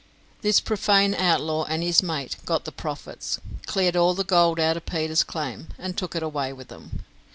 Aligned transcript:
This 0.41 0.59
profane 0.59 1.13
outlaw 1.13 1.63
and 1.65 1.83
his 1.83 2.01
mate 2.01 2.37
got 2.43 2.65
the 2.65 2.71
profits, 2.71 3.39
cleared 3.67 3.95
all 3.95 4.15
the 4.15 4.23
gold 4.23 4.59
out 4.59 4.75
of 4.75 4.87
Peter's 4.87 5.21
claim, 5.23 5.67
and 5.77 5.95
took 5.95 6.15
it 6.15 6.23
away 6.23 6.51
with 6.53 6.69
them. 6.69 7.05